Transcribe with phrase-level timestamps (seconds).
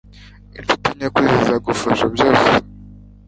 [0.57, 2.49] inshuti nyakuri zizabafasha byose